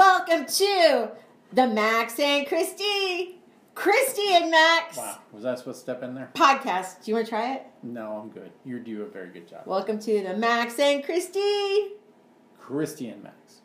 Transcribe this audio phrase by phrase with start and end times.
[0.00, 1.08] Welcome to
[1.54, 3.38] the Max and Christy,
[3.74, 6.28] Christy and Max Wow, was I supposed to step in there?
[6.34, 7.02] podcast.
[7.02, 7.62] Do you want to try it?
[7.82, 8.50] No, I'm good.
[8.62, 9.62] You do a very good job.
[9.64, 11.92] Welcome to the Max and Christy.
[12.60, 13.62] Christy and Max.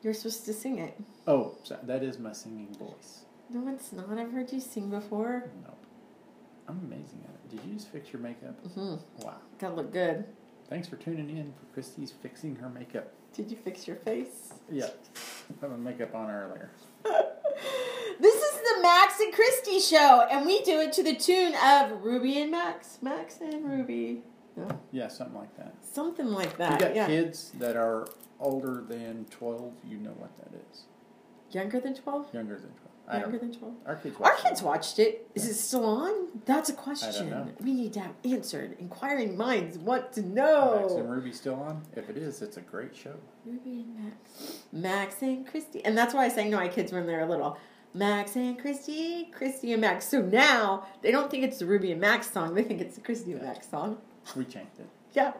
[0.00, 0.96] You're supposed to sing it.
[1.26, 3.22] Oh, so that is my singing voice.
[3.50, 4.16] No, it's not.
[4.16, 5.50] I've heard you sing before.
[5.64, 5.76] Nope.
[6.68, 7.56] I'm amazing at it.
[7.56, 8.54] Did you just fix your makeup?
[8.74, 8.94] hmm
[9.24, 9.34] Wow.
[9.58, 10.24] Gotta look good.
[10.70, 13.12] Thanks for tuning in for Christy's fixing her makeup.
[13.32, 14.47] Did you fix your face?
[14.70, 14.90] Yeah.
[15.60, 16.70] Put my makeup on earlier.
[18.20, 22.02] This is the Max and Christy show, and we do it to the tune of
[22.02, 22.98] Ruby and Max.
[23.00, 24.22] Max and Ruby.
[24.56, 24.66] No?
[24.90, 25.74] Yeah, something like that.
[25.82, 26.72] Something like that.
[26.72, 27.06] You got yeah.
[27.06, 28.08] kids that are
[28.40, 30.82] older than 12, you know what that is.
[31.52, 32.34] Younger than 12?
[32.34, 32.87] Younger than 12.
[33.10, 33.74] I Younger than 12?
[33.86, 34.64] Our kids Our kids it.
[34.64, 35.30] watched it.
[35.34, 36.28] Is it still on?
[36.44, 37.54] That's a question.
[37.60, 38.76] We need to have answered.
[38.78, 40.80] Inquiring minds want to know.
[40.82, 41.10] Max and.
[41.10, 41.82] Ruby still on?
[41.96, 43.14] If it is, it's a great show.
[43.46, 44.58] Ruby and Max.
[44.72, 45.84] Max and Christy.
[45.84, 47.56] And that's why I sang to my kids when they were little.
[47.94, 50.06] Max and Christy, Christy and Max.
[50.06, 52.54] So now they don't think it's the Ruby and Max song.
[52.54, 53.98] They think it's the Christy and Max song.
[54.36, 54.86] We changed it.
[55.22, 55.32] Yeah,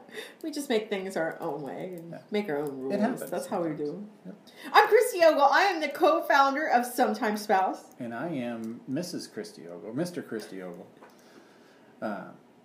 [0.42, 2.18] we just make things our own way and Yeah.
[2.32, 2.94] make our own rules.
[2.94, 4.04] It happens That's how we do.
[4.26, 4.34] Yep.
[4.72, 5.42] I'm Christy Ogle.
[5.42, 7.84] I am the co-founder of Sometimes Spouse.
[8.00, 9.32] And I am Mrs.
[9.32, 10.26] Christy Ogle, Mr.
[10.26, 10.86] Christy Ogle,
[12.02, 12.24] uh,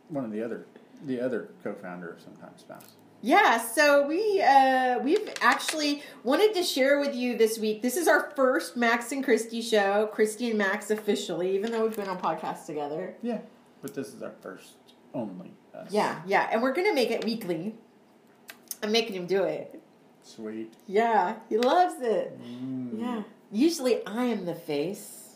[0.09, 0.65] one of the other,
[1.05, 2.93] the other co-founder of Sometimes Spouse.
[3.21, 7.81] Yeah, so we uh, we've actually wanted to share with you this week.
[7.83, 11.95] This is our first Max and Christy show, Christy and Max officially, even though we've
[11.95, 13.13] been on podcasts together.
[13.21, 13.41] Yeah,
[13.83, 14.73] but this is our first
[15.13, 15.53] only.
[15.73, 15.91] Us.
[15.91, 17.75] Yeah, yeah, and we're gonna make it weekly.
[18.81, 19.81] I'm making him do it.
[20.21, 20.73] Sweet.
[20.87, 22.39] Yeah, he loves it.
[22.41, 22.99] Mm.
[22.99, 23.23] Yeah.
[23.51, 25.35] Usually I am the face,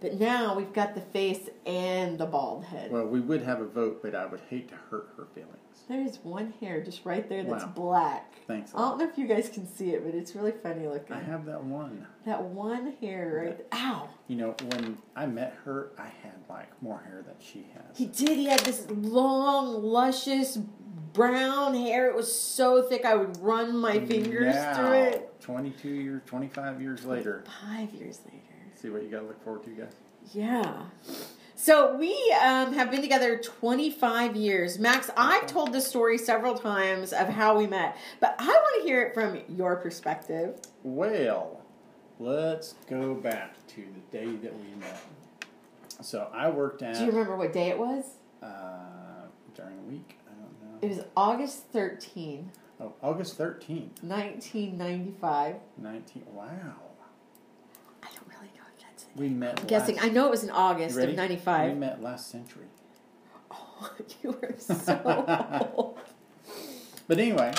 [0.00, 2.90] but now we've got the face and the bald head.
[2.90, 5.56] Well, we would have a vote, but I would hate to hurt her feelings.
[5.88, 7.72] There's one hair just right there that's Wow.
[7.74, 8.32] black.
[8.46, 8.72] Thanks.
[8.74, 11.14] I don't know if you guys can see it, but it's really funny looking.
[11.16, 12.06] I have that one.
[12.24, 13.66] That one hair right there.
[13.80, 14.08] Ow!
[14.28, 17.96] You know, when I met her, I had like more hair than she has.
[17.96, 18.36] He did.
[18.36, 20.56] He had this long, luscious
[21.12, 22.08] brown hair.
[22.10, 25.40] It was so thick I would run my fingers now, through it.
[25.40, 27.44] 22 years, 25 years later.
[27.64, 28.42] Five years later.
[28.74, 29.92] See what you got to look forward to, guys.
[30.32, 30.82] Yeah.
[31.66, 34.78] So we um, have been together 25 years.
[34.78, 38.86] Max, I've told this story several times of how we met, but I want to
[38.88, 40.60] hear it from your perspective.
[40.84, 41.60] Well,
[42.20, 45.02] let's go back to the day that we met.
[46.02, 48.04] So I worked at Do you remember what day it was?
[48.40, 48.46] uh,
[49.56, 50.18] during the week.
[50.28, 50.78] I don't know.
[50.82, 52.48] It was August 13,
[52.80, 55.56] Oh, August thirteenth, 1995.
[55.78, 56.22] nineteen.
[56.30, 56.46] Wow.
[58.04, 59.05] I don't really know if that's it.
[59.16, 59.60] We met.
[59.60, 59.96] I'm guessing.
[59.96, 61.72] Last, I know it was in August of 95.
[61.72, 62.66] We met last century.
[63.50, 63.90] Oh,
[64.22, 65.98] you were so old.
[67.08, 67.52] But anyway,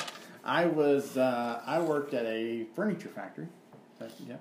[0.43, 3.47] I was uh, I worked at a furniture factory.
[3.99, 4.35] That- yeah.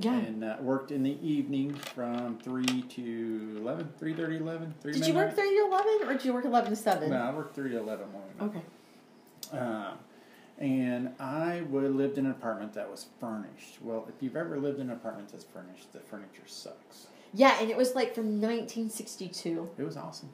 [0.00, 0.14] Yeah.
[0.14, 5.14] And uh, worked in the evening from 3 to 11, 3.30, 11, 3 Did you
[5.14, 7.10] work 3 to 11 or did you work 11 to 7?
[7.10, 8.62] No, I worked 3 to 11 morning.
[9.52, 9.56] Okay.
[9.56, 9.98] Um,
[10.58, 13.78] and I would lived in an apartment that was furnished.
[13.82, 17.08] Well, if you've ever lived in an apartment that's furnished, the furniture sucks.
[17.32, 19.70] Yeah, and it was like from 1962.
[19.76, 20.30] It was awesome.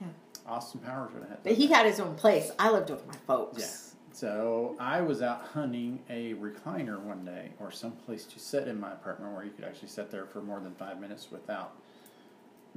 [0.00, 0.08] Yeah.
[0.46, 1.42] Austin Powers would have had.
[1.42, 2.50] But he had his own place.
[2.58, 3.60] I lived with my folks.
[3.60, 3.94] Yeah.
[4.12, 8.78] So I was out hunting a recliner one day, or some place to sit in
[8.78, 11.72] my apartment where you could actually sit there for more than five minutes without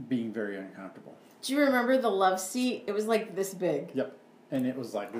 [0.07, 1.15] being very uncomfortable.
[1.41, 2.85] Do you remember the love seat?
[2.87, 3.91] It was like this big.
[3.93, 4.17] Yep.
[4.49, 5.11] And it was like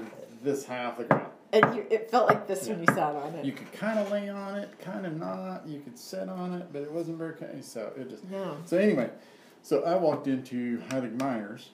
[0.41, 1.26] this half the ground.
[1.53, 3.45] And you, it felt like this when you sat on it.
[3.45, 5.65] You could kind of lay on it, kind of not.
[5.67, 7.35] You could sit on it, but it wasn't very.
[7.35, 8.29] ki- So it just.
[8.29, 8.57] no.
[8.65, 9.09] So anyway,
[9.61, 11.69] so I walked into Heilig Meyers,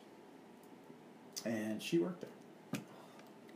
[1.46, 2.82] and she worked there.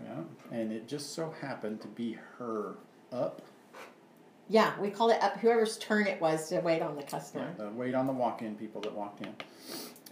[0.03, 0.23] Yeah,
[0.57, 2.75] and it just so happened to be her
[3.11, 3.41] up,
[4.49, 5.37] Yeah, we called it up.
[5.37, 7.51] Whoever's turn it was to wait on the customer.
[7.57, 9.33] the wait on the walk-in people that walked in.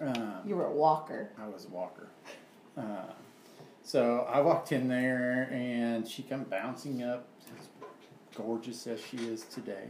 [0.08, 1.30] Um, You were a walker.
[1.42, 2.08] I was a walker.
[2.78, 3.04] Uh,
[3.86, 7.68] so I walked in there, and she come bouncing up, as
[8.36, 9.88] gorgeous as she is today.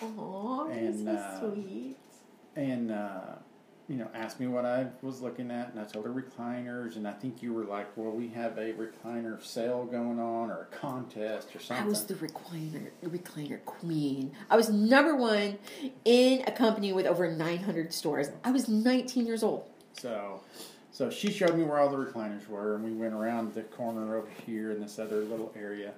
[0.00, 1.96] Aww, And, so uh, sweet.
[2.56, 3.20] and uh,
[3.88, 7.06] you know asked me what I was looking at, and I told her recliners, and
[7.06, 10.76] I think you were like, "Well, we have a recliner sale going on, or a
[10.76, 14.32] contest, or something." I was the recliner, recliner queen.
[14.48, 15.58] I was number one
[16.04, 18.30] in a company with over 900 stores.
[18.44, 19.64] I was 19 years old.
[19.92, 20.40] so,
[21.02, 24.16] so she showed me where all the recliners were, and we went around the corner
[24.16, 25.94] over here in this other little area.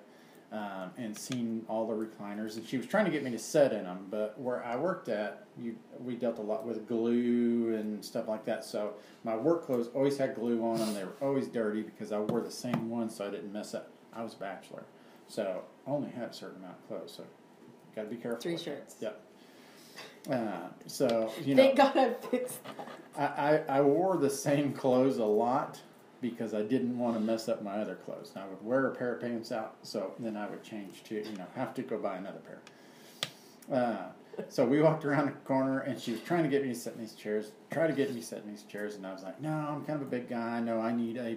[0.51, 3.73] Um, and seen all the recliners, and she was trying to get me to sit
[3.73, 4.07] in them.
[4.09, 8.45] But where I worked at, you we dealt a lot with glue and stuff like
[8.45, 8.65] that.
[8.65, 10.95] So my work clothes always had glue on them.
[10.95, 13.91] They were always dirty because I wore the same one, so I didn't mess up.
[14.15, 14.85] I was a bachelor,
[15.27, 17.13] so I only had a certain amount of clothes.
[17.17, 17.25] So
[17.97, 18.41] got to be careful.
[18.41, 18.95] Three shirts.
[19.01, 19.24] Yep.
[20.31, 22.59] Uh, so you know, Thank God I fixed.
[23.17, 25.81] I, I, I wore the same clothes a lot
[26.21, 28.33] because I didn't want to mess up my other clothes.
[28.35, 31.17] And I would wear a pair of pants out, so then I would change to,
[31.17, 32.61] you know, have to go buy another pair.
[33.71, 36.75] Uh, so we walked around the corner, and she was trying to get me to
[36.75, 39.13] sit in these chairs, try to get me to sit in these chairs, and I
[39.13, 40.61] was like, no, I'm kind of a big guy.
[40.61, 41.37] No, I need a,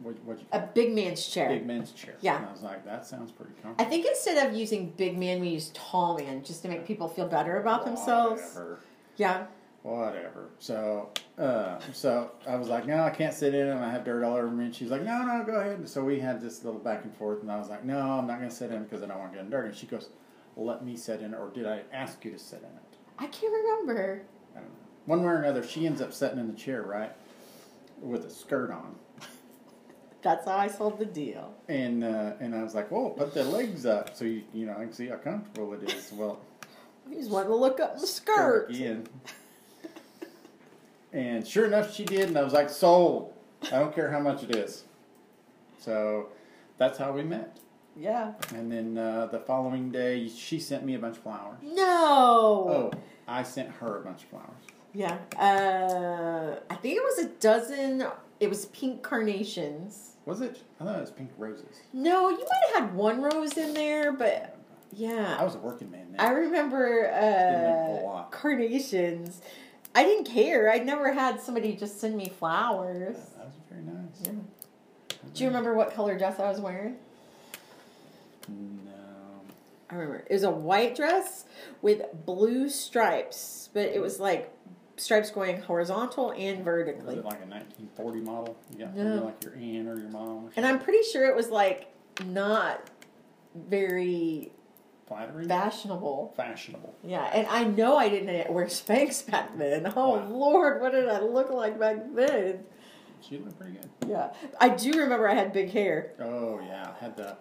[0.00, 1.48] what, what you A big man's chair.
[1.48, 2.14] big man's chair.
[2.20, 2.36] Yeah.
[2.38, 3.84] And I was like, that sounds pretty comfortable.
[3.84, 7.08] I think instead of using big man, we use tall man just to make people
[7.08, 8.42] feel better about themselves.
[8.54, 8.78] Whatever.
[9.16, 9.46] Yeah.
[9.82, 10.48] whatever.
[10.58, 13.74] So, uh, so I was like, no, I can't sit in it.
[13.76, 14.64] I have dirt all over me.
[14.66, 15.88] And she's like, no, no, go ahead.
[15.88, 17.42] So we had this little back and forth.
[17.42, 19.18] And I was like, no, I'm not going to sit in it because I don't
[19.18, 19.66] want to get in dirt.
[19.66, 20.08] And she goes,
[20.56, 21.36] let me sit in it.
[21.36, 22.98] Or did I ask you to sit in it?
[23.18, 24.22] I can't remember.
[24.56, 24.74] I don't know.
[25.06, 27.12] One way or another, she ends up sitting in the chair, right?
[28.00, 28.96] With a skirt on.
[30.24, 31.52] That's how I sold the deal.
[31.68, 34.72] And uh, and I was like, well, put the legs up so you, you know,
[34.72, 36.10] I can see how comfortable it is.
[36.12, 36.40] Well,
[37.12, 38.70] just wanted to look up the skirt.
[38.70, 39.06] again.
[41.12, 43.32] And sure enough, she did, and I was like, sold.
[43.64, 44.84] I don't care how much it is.
[45.78, 46.28] So
[46.78, 47.56] that's how we met.
[47.96, 48.32] Yeah.
[48.54, 51.58] And then uh, the following day, she sent me a bunch of flowers.
[51.62, 51.84] No.
[51.86, 52.92] Oh,
[53.28, 54.64] I sent her a bunch of flowers.
[54.92, 55.18] Yeah.
[55.38, 58.04] Uh, I think it was a dozen.
[58.40, 60.13] It was pink carnations.
[60.26, 60.62] Was it?
[60.80, 61.82] I thought it was pink roses.
[61.92, 64.56] No, you might have had one rose in there, but
[64.92, 65.36] yeah.
[65.38, 66.20] I was a working man then.
[66.20, 69.40] I remember Didn't make a uh, carnations.
[69.94, 70.70] I didn't care.
[70.70, 73.16] I'd never had somebody just send me flowers.
[73.36, 74.22] that was very nice.
[74.24, 74.32] Yeah.
[75.34, 76.96] Do you remember what color dress I was wearing?
[78.48, 78.92] No.
[79.90, 80.24] I remember.
[80.28, 81.44] It was a white dress
[81.82, 84.52] with blue stripes, but it was like
[84.96, 87.16] stripes going horizontal and Was vertically.
[87.16, 88.56] it like a 1940 model?
[88.72, 89.24] You got No.
[89.24, 90.46] like your aunt or your mom?
[90.46, 91.92] Or And I'm pretty sure it was like
[92.26, 92.90] not
[93.54, 94.52] very
[95.06, 96.32] flattering, fashionable.
[96.36, 96.94] fashionable.
[97.02, 99.92] Yeah, and I know I didn't wear Spanx back then.
[99.96, 100.28] Oh Wow.
[100.28, 102.64] Lord, what did I look like back then?
[103.20, 103.88] She looked pretty good.
[104.08, 106.12] Yeah, I do remember I had big hair.
[106.20, 107.36] Oh yeah, I had the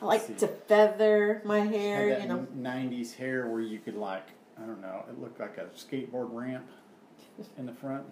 [0.00, 2.46] I like to feather my hair, you know.
[2.56, 4.26] '90s hair where you could like
[4.58, 6.66] I don't know, it looked like a skateboard ramp
[7.58, 8.04] in the front,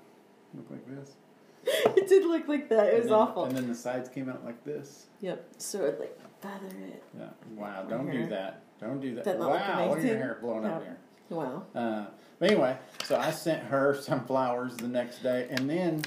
[0.55, 1.13] looked like this.
[1.67, 2.89] it did look like that.
[2.89, 3.45] It And was then- awful.
[3.45, 5.07] And then the sides came out like this.
[5.21, 5.47] Yep.
[5.59, 7.03] So I'd like feather it.
[7.19, 7.29] Yeah.
[7.57, 7.85] Wow.
[7.89, 8.63] Don't do that.
[8.81, 9.25] Don't do that.
[9.25, 9.89] That wow.
[9.91, 10.87] Look your hair blowing up Yeah.
[10.89, 10.97] here.
[11.31, 11.63] Wow.
[11.75, 12.07] Uh,
[12.39, 16.03] but anyway, so I sent her some flowers the next day, and then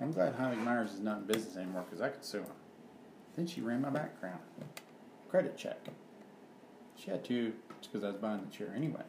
[0.00, 2.46] I'm glad Heilig Meyers is not in business anymore because I could sue him.
[3.36, 4.38] Then she ran my background,
[5.28, 5.78] credit check.
[6.96, 9.02] She had to because I was buying the chair anyway.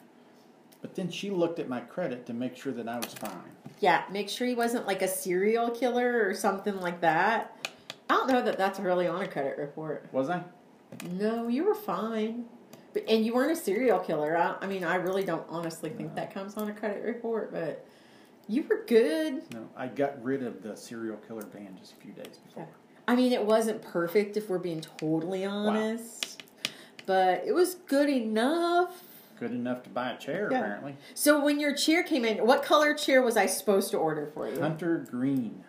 [0.82, 3.32] But then she looked at my credit to make sure that I was fine.
[3.80, 7.68] Yeah, make sure he wasn't like a serial killer or something like that.
[8.10, 10.08] I don't know that that's really on a credit report.
[10.12, 10.44] Was I?
[11.10, 12.46] No, you were fine.
[12.94, 14.38] But, and you weren't a serial killer.
[14.38, 16.16] I, I mean, I really don't honestly think No.
[16.16, 17.86] that comes on a credit report, but
[18.48, 19.42] you were good.
[19.54, 22.68] No, I got rid of the serial killer ban just a few days before.
[23.08, 26.44] I mean, it wasn't perfect if we're being totally honest,
[27.06, 28.92] but it was good enough.
[29.40, 30.60] Good enough to buy a chair, Yeah.
[30.60, 30.96] apparently.
[31.14, 34.50] So when your chair came in, what color chair was I supposed to order for
[34.50, 34.62] you?
[34.62, 35.64] Hunter green,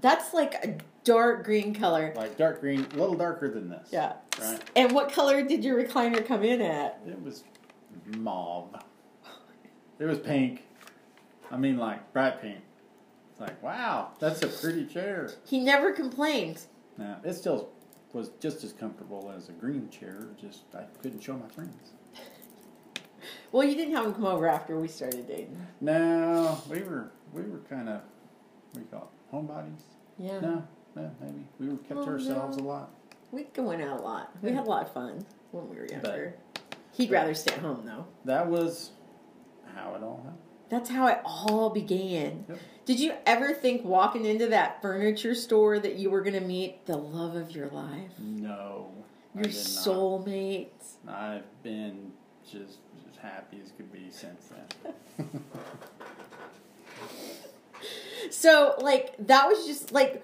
[0.00, 2.12] That's like a dark green color.
[2.16, 3.88] like dark green, a little darker than this.
[3.90, 4.12] Yeah.
[4.40, 4.60] Right.
[4.76, 7.00] And what color did your recliner come in at?
[7.06, 7.44] It was
[8.18, 8.74] mauve.
[9.98, 10.64] It was pink.
[11.50, 12.58] I mean, like bright pink.
[13.30, 15.30] It's like, wow, that's a pretty chair.
[15.46, 16.60] He never complained.
[16.98, 17.70] Now, it still
[18.12, 20.26] was just as comfortable as a green chair.
[20.40, 21.92] Just I couldn't show my friends.
[23.52, 25.56] Well, you didn't have him come over after we started dating.
[25.80, 28.00] No, we were we were kind of
[28.74, 29.82] we call it, homebodies?
[30.18, 30.40] Yeah.
[30.40, 32.64] No, no, maybe we were kept Oh, to ourselves no.
[32.64, 32.90] a lot.
[33.32, 34.30] We went out a lot.
[34.42, 36.34] We had a lot of fun when we were younger.
[36.92, 38.06] He'd but- rather stay at home though.
[38.24, 38.90] That was
[39.74, 40.42] how it all happened.
[40.68, 42.44] That's how it all began.
[42.48, 42.58] Yep.
[42.86, 46.86] Did you ever think walking into that furniture store that you were going to meet
[46.86, 48.10] the love of your life?
[48.18, 48.90] No,
[49.34, 50.68] Your soulmate?
[51.06, 52.12] I've been
[52.50, 52.78] just
[53.26, 54.50] happy as could be since
[55.16, 55.42] then.
[58.30, 60.22] So, like, that was just like,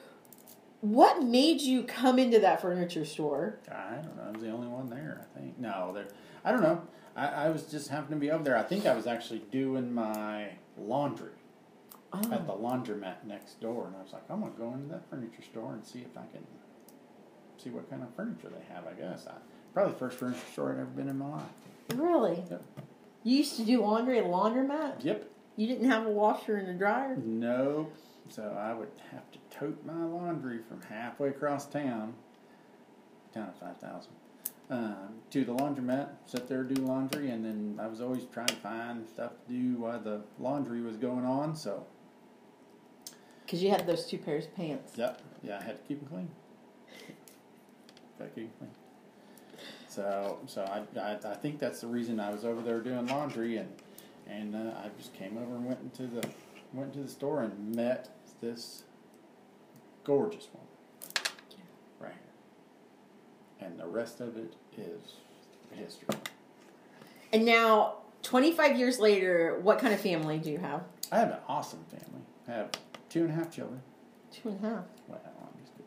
[0.80, 3.58] what made you come into that furniture store?
[3.70, 4.24] I don't know.
[4.26, 5.24] I was the only one there.
[5.36, 6.08] I think no, there.
[6.44, 6.82] I don't know.
[7.14, 8.56] I, I was just happened to be over there.
[8.56, 11.30] I think I was actually doing my laundry
[12.12, 12.18] oh.
[12.32, 15.08] at the Oh, laundromat next door, and I was like, I'm gonna go into that
[15.08, 16.44] furniture store and see if I can
[17.58, 18.86] see what kind of furniture they have.
[18.86, 19.34] I guess I,
[19.72, 21.42] probably the first furniture store I'd ever been in my life.
[21.94, 22.42] really?
[22.50, 22.62] Yep.
[23.24, 25.04] You used to do laundry at a laundromat?
[25.04, 25.28] Yep.
[25.56, 27.16] You didn't have a washer and a dryer?
[27.16, 27.88] No.
[28.28, 32.14] So I would have to tote my laundry from halfway across town,
[33.34, 34.12] town of five thousand,
[34.70, 38.54] um, to the laundromat, sit there, do laundry, and then I was always trying to
[38.56, 41.54] find stuff to do while the laundry was going on.
[41.54, 41.84] So,
[43.44, 44.92] Because you had those two pairs of pants.
[44.96, 45.20] Yep.
[45.42, 46.30] yeah, I had to keep them clean.
[48.18, 48.70] Got to keep 'em clean.
[49.92, 53.58] So, so I, I, I think that's the reason I was over there doing laundry,
[53.58, 53.68] and
[54.26, 56.26] and uh, I just came over and went into the
[56.72, 58.08] went to the store and met
[58.40, 58.84] this
[60.04, 60.64] gorgeous one
[62.00, 65.16] right here, and the rest of it is
[65.72, 66.08] history.
[67.32, 70.82] And now, 25 years later, what kind of family do you have?
[71.10, 72.22] I have an awesome family.
[72.48, 72.70] I have
[73.08, 73.82] two and a half children.
[74.30, 74.84] Two and a half.
[75.06, 75.20] Well.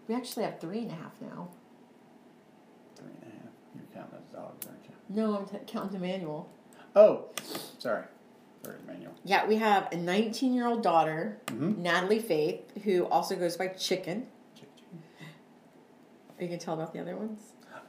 [0.07, 1.49] We actually have three and a half now.
[2.95, 3.53] three and a half.
[3.75, 4.91] You're counting those dogs, aren't you?
[5.09, 6.49] No, I'm t- counting Emmanuel.
[6.95, 7.25] Oh,
[7.79, 8.03] sorry.
[8.63, 9.13] Sorry, Manuel.
[9.23, 11.81] Yeah, we have a 19 year old daughter, Mm-hmm.
[11.81, 14.27] Natalie Faith, who also goes by Chicken.
[16.37, 17.39] Are you to tell about the other ones?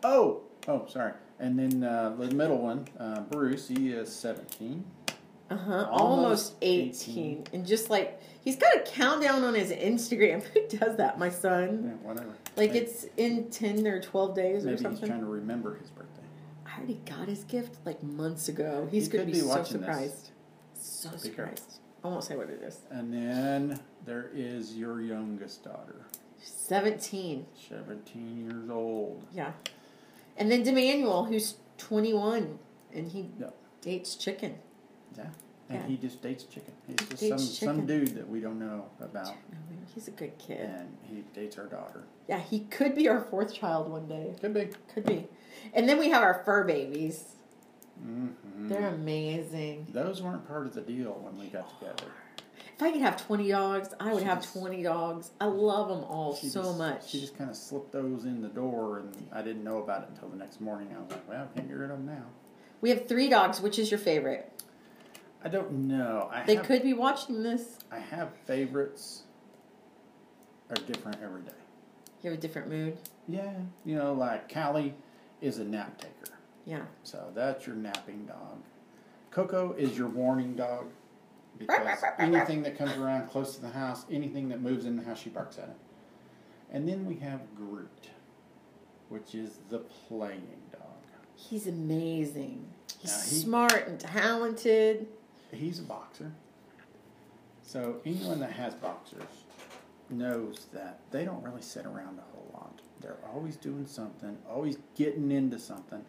[0.04, 1.12] Oh, oh, sorry.
[1.40, 4.84] And then uh, the middle one, uh, Bruce, he is 17.
[5.50, 5.88] Uh huh.
[5.90, 6.92] Almost Almost 18.
[7.18, 7.46] 18.
[7.54, 10.42] And just like, he's got a countdown on his Instagram.
[10.54, 11.18] Who does that?
[11.18, 11.82] My son?
[12.02, 12.34] Yeah, whatever.
[12.56, 14.82] Like maybe, it's in 10 or 12 days or something.
[14.84, 16.15] maybe he's trying to remember his birthday.
[16.76, 18.87] I already got his gift like months ago.
[18.90, 19.87] He's He going could to be, be so watching this.
[19.87, 20.30] surprised.
[20.75, 21.30] So Be careful.
[21.56, 21.78] surprised.
[22.04, 22.80] I won't say what it is.
[22.90, 26.06] And then there is your youngest daughter,
[26.40, 27.47] 17.
[27.68, 29.25] 17 years old.
[29.33, 29.52] Yeah.
[30.37, 32.59] And then Demanuel, who's 21,
[32.95, 33.30] and he
[33.80, 34.56] dates chicken.
[35.16, 35.25] Yeah.
[35.68, 35.87] And Yeah.
[35.88, 36.75] he just dates chicken.
[36.87, 37.87] He's just Dates some, some chicken.
[37.87, 39.35] dude that we don't know about.
[39.95, 40.61] He's a good kid.
[40.61, 42.04] And he dates our daughter.
[42.28, 44.35] Yeah, he could be our fourth child one day.
[44.40, 44.68] Could be.
[44.92, 45.26] Could be.
[45.75, 47.25] And then we have our fur babies.
[48.04, 48.68] Mm-hmm.
[48.68, 49.87] They're amazing.
[49.92, 52.11] Those weren't part of the deal when we got together.
[52.76, 55.30] If I could have 20 dogs, I would She have just- 20 dogs.
[55.40, 57.08] I love them all so just, much.
[57.08, 60.08] She just kind of slipped those in the door, and I didn't know about it
[60.11, 60.88] until the next morning.
[60.94, 62.25] I was like, well, I can't get rid of them now.
[62.82, 63.62] we have three dogs.
[63.62, 64.52] Which is your favorite?
[65.42, 66.28] I don't know.
[66.30, 67.78] I They have, could be watching this.
[67.90, 69.23] I have favorites
[70.68, 71.52] are different every day.
[72.23, 72.99] You have a different mood.
[73.28, 73.52] Yeah,
[73.85, 74.94] you know, like Callie
[75.40, 76.82] is a nap taker, Yeah.
[77.02, 78.58] so that's your napping dog.
[79.30, 80.86] Coco is your warning dog
[81.58, 85.20] because anything that comes around close to the house, anything that moves in the house,
[85.20, 85.76] she barks at it.
[86.70, 88.10] And then we have Groot,
[89.08, 90.80] which is the playing dog.
[91.34, 92.66] He's amazing.
[92.98, 95.06] He's he- smart and talented.
[95.52, 96.32] He's a boxer.
[97.62, 99.22] So anyone that has boxers
[100.08, 102.22] knows that they don't really sit around a.
[103.06, 106.04] They're always doing something, always getting into something,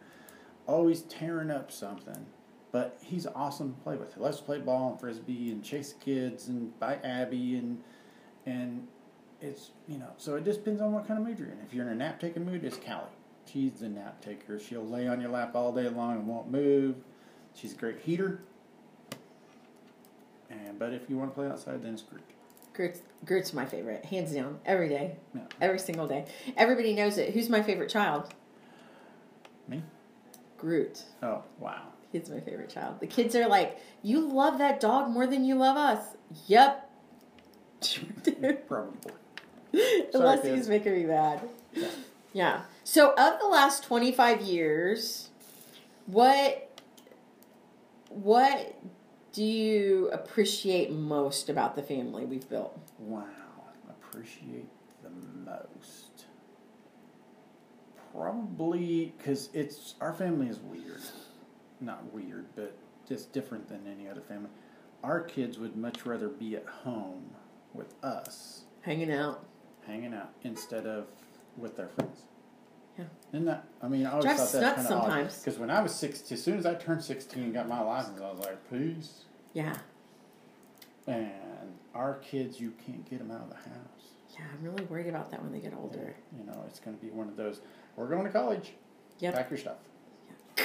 [0.66, 2.26] always tearing up something.
[2.72, 4.14] But he's awesome to play with.
[4.14, 7.82] He loves to play ball and frisbee and chase kids and bite Abby and
[8.46, 8.88] and
[9.40, 11.58] it's you know so it just depends on what kind of mood you're in.
[11.64, 13.04] If you're in a nap taking mood, it's Callie.
[13.46, 14.58] She's the nap taker.
[14.58, 16.96] She'll lay on your lap all day long and won't move.
[17.54, 18.40] She's a great heater.
[20.50, 22.24] And but if you want to play outside, then it's Groot.
[22.78, 25.40] Groot's, Groot's my favorite, hands down, every day, Yeah.
[25.60, 26.26] every single day.
[26.56, 27.34] Everybody knows it.
[27.34, 28.32] Who's my favorite child?
[29.66, 29.82] Me?
[30.56, 31.02] Groot.
[31.20, 31.88] Oh wow.
[32.12, 33.00] He's my favorite child.
[33.00, 36.04] The kids are like, "You love that dog more than you love us."
[36.46, 36.88] Yep.
[38.68, 39.12] Probably.
[40.14, 40.54] Unless kids.
[40.56, 41.48] he's making me mad.
[41.74, 41.88] Yeah.
[42.32, 42.60] Yeah.
[42.84, 45.30] So, of the last twenty-five years,
[46.06, 46.80] what
[48.08, 48.74] what
[49.32, 52.78] do you appreciate most about the family we've built?
[52.98, 53.24] Wow.
[53.88, 54.68] Appreciate
[55.02, 56.24] the most.
[58.12, 61.02] Probably because it's our family is weird.
[61.80, 64.50] Not weird, but just different than any other family.
[65.04, 67.30] Our kids would much rather be at home
[67.72, 69.44] with us, Hanging out.
[69.86, 71.06] hanging out, instead of
[71.56, 72.22] with their friends.
[72.98, 73.04] Yeah.
[73.32, 73.64] Isn't that?
[73.82, 75.04] I mean, I always Drives thought that nuts kind of odd.
[75.04, 75.38] sometimes.
[75.38, 78.20] Because when I was sixteen, as soon as I turned sixteen and got my license,
[78.20, 79.22] I was like, peace.
[79.52, 79.76] Yeah.
[81.06, 81.30] And
[81.94, 84.10] our kids, you can't get them out of the house.
[84.34, 84.44] Yeah.
[84.52, 86.14] I'm really worried about that when they get older.
[86.36, 87.60] You know, it's going to be one of those.
[87.96, 88.72] We're going to college.
[89.20, 89.34] Yep.
[89.34, 89.76] Pack your stuff.
[90.58, 90.64] Yeah.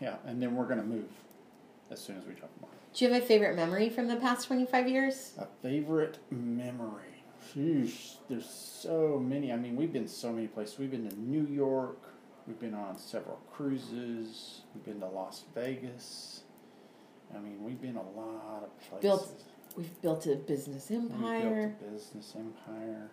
[0.00, 1.08] Yeah, and then we're going to move
[1.90, 2.70] as soon as we drop them off.
[2.94, 5.32] Do you have a favorite memory from the past twenty-five years?
[5.38, 7.11] A favorite memory.
[7.54, 9.52] Sheesh, there's so many.
[9.52, 10.78] I mean, we've been so many places.
[10.78, 11.98] We've been to New York.
[12.46, 14.62] We've been on several cruises.
[14.74, 16.42] We've been to Las Vegas.
[17.34, 19.02] I mean, we've been a lot of places.
[19.02, 19.44] Built
[19.76, 21.40] We've built a business empire.
[21.40, 23.10] We built a business empire.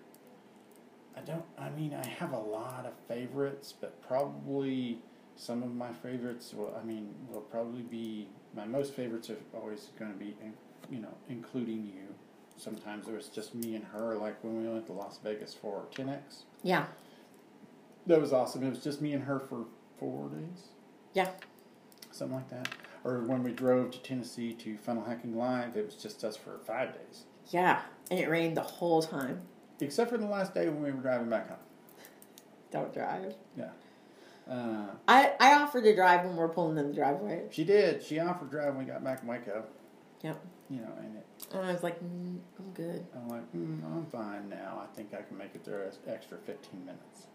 [1.16, 1.46] I don't.
[1.58, 5.00] I mean, I have a lot of favorites, but probably
[5.36, 6.54] some of my favorites.
[6.54, 10.36] Will, I mean, will probably be my most favorites are always going to be,
[10.90, 12.14] you know, including you.
[12.60, 15.86] Sometimes it was just me and her, like when we went to Las Vegas for
[15.96, 16.44] 10x.
[16.62, 16.88] Yeah.
[18.06, 18.64] That was awesome.
[18.64, 19.66] It was just me and her for
[19.98, 20.68] four days.
[21.14, 21.30] Yeah.
[22.12, 22.68] Something like that.
[23.06, 26.60] Or when we drove to Tennessee to Funnel Hacking Live, it was just us for
[26.68, 27.24] five days.
[27.48, 29.44] Yeah, and it rained the whole time.
[29.80, 31.58] Except for the last day when we were driving back home.
[32.72, 33.36] Don't drive.
[33.58, 33.70] Yeah.
[34.52, 37.44] Uh, I, I offered to drive when we're pulling in the driveway.
[37.52, 38.04] she did.
[38.04, 39.64] She offered to drive when we got back in Waco.
[40.22, 40.46] Yep.
[40.70, 43.06] You know, and it, And I was like, mm, I'm good.
[43.16, 44.84] I'm like, mm, I'm fine now.
[44.84, 47.26] I think I can make it there an extra 15 minutes.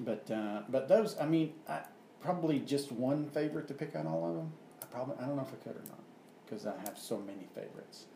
[0.00, 1.80] But uh, but those, I mean, I,
[2.20, 4.52] probably just one favorite to pick on all of them.
[4.82, 6.00] I probably I don't know if I could or not
[6.44, 8.06] because I have so many favorites.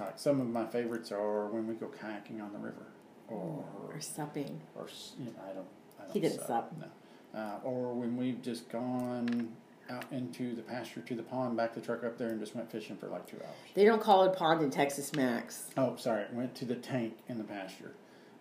[0.00, 2.86] Like some of my favorites are when we go kayaking on the river,
[3.28, 4.60] or Or supping.
[4.74, 5.66] or you know, I don't.
[5.98, 6.72] I don't He didn't sup.
[6.78, 7.38] No.
[7.38, 9.54] Uh, or when we've just gone
[9.90, 12.70] out into the pasture to the pond, back the truck up there, and just went
[12.70, 13.54] fishing for like two hours.
[13.74, 15.64] They don't call it pond in Texas Max.
[15.76, 16.24] Oh, sorry.
[16.32, 17.94] Went to the tank in the pasture.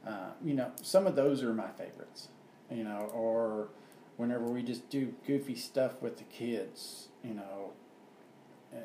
[0.06, 2.30] Uh, you know, some of those are my favorites.
[2.72, 3.70] You know, or
[4.18, 7.08] whenever we just do goofy stuff with the kids.
[7.24, 7.72] You know,
[8.74, 8.80] uh,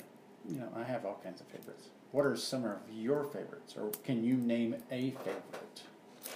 [0.49, 1.89] you know, I have all kinds of favorites.
[2.13, 5.83] What are some of your favorites, or can you name a favorite?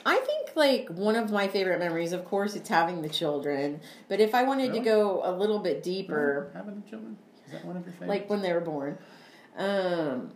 [0.04, 3.80] I think like one of my favorite memories, of course, it's having the children.
[4.08, 4.80] But if I wanted Really?
[4.80, 7.16] to go a little bit deeper, having the children
[7.46, 8.08] is that one of your favorites?
[8.08, 8.98] like when they were born,
[9.56, 10.32] um,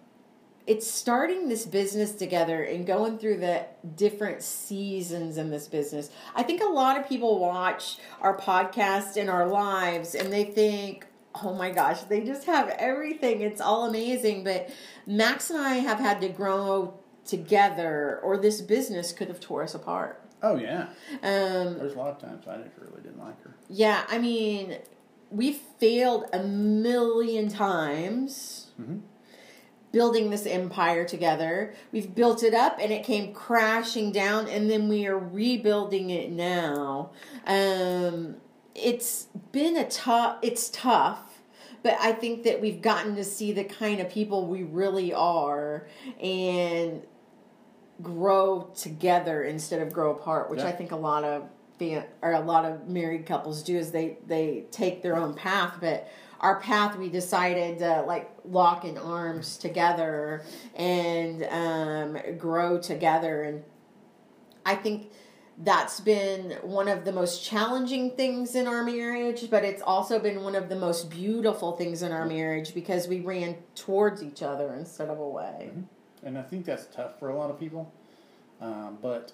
[0.66, 3.64] it's starting this business together and going through the
[3.96, 6.10] different seasons in this business.
[6.36, 11.06] I think a lot of people watch our podcast and our lives and they think,
[11.42, 13.40] oh my gosh, they just have everything.
[13.40, 14.44] It's all amazing.
[14.44, 14.70] But
[15.06, 16.94] Max and I have had to grow
[17.30, 20.20] together or this business could have tore us apart.
[20.42, 20.88] oh yeah,
[21.22, 23.54] Um, there's a lot of times I just really didn't like her.
[23.68, 24.76] yeah, I mean,
[25.30, 29.00] we failed a million times Mhm.
[29.92, 31.74] building this empire together.
[31.92, 36.30] We've built it up and it came crashing down, and then we are rebuilding it
[36.30, 37.10] now.
[37.46, 38.36] Um,
[38.74, 40.38] it's been a tough.
[40.42, 41.42] It's tough.
[41.82, 45.86] But I think that we've gotten to see the kind of people we really are
[46.22, 47.02] and
[48.02, 50.68] grow together instead of grow apart, which Yeah.
[50.68, 54.18] I think a lot of fan, or a lot of married couples do is they
[54.26, 56.08] they take their own path, but
[56.40, 60.42] our path we decided to like lock in arms together
[60.74, 63.62] and um, grow together and
[64.64, 65.10] I think
[65.62, 70.42] that's been one of the most challenging things in our marriage, but it's also been
[70.42, 74.72] one of the most beautiful things in our marriage because we ran towards each other
[74.74, 75.70] instead of away.
[76.22, 77.92] And I think that's tough for a lot of people.
[78.60, 79.32] Um, but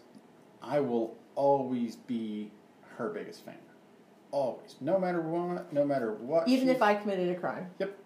[0.62, 2.50] I will always be
[2.96, 3.54] her biggest fan,
[4.30, 6.48] always, no matter what, no matter what.
[6.48, 7.68] Even if I committed a crime.
[7.78, 7.96] yep,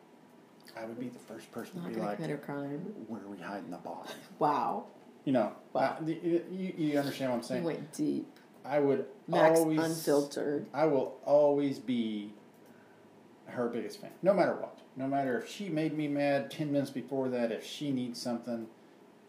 [0.77, 2.79] I would be the first person I'm to be like, commit a crime.
[3.09, 4.87] "Where are we hiding the body?" Wow.
[5.27, 5.99] You know, Wow.
[6.01, 7.64] I- you, you understand what I'm You saying?
[7.64, 8.27] went deep.
[8.64, 10.66] I would Max always unfiltered.
[10.73, 12.33] I will always be
[13.51, 14.79] her biggest fan, no matter what.
[14.97, 18.67] No matter if she made me mad ten minutes before that, if she needs something,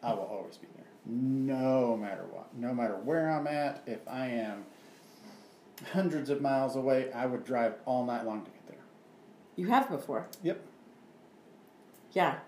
[0.03, 0.85] I will always be there.
[1.05, 2.53] No matter what.
[2.55, 4.65] No matter where I'm at, if I am
[5.93, 8.77] hundreds of miles away, I would drive all night long to get there.
[9.55, 10.27] You have before.
[10.43, 10.61] Yep.
[12.13, 12.39] Yeah.